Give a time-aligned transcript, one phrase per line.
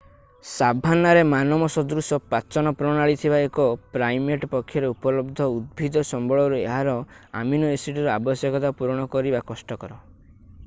[0.51, 3.65] ସାଭାନ୍ନାରେ ମାନବ ସଦୃଶ ପାଚନ ପ୍ରଣାଳୀ ଥିବା ଏକ
[3.97, 6.95] ପ୍ରାଇମେଟ୍‌ ପକ୍ଷରେ ଉପଲବ୍ଧ ଉଦ୍ଭିଦ ସମ୍ବଳରୁ ଏହାର
[7.43, 10.01] ଆମିନୋ-ଏସିଡ୍‌ର ଆବଶ୍ୟକତା ପୂରଣ କରିବା କଷ୍ଟକର।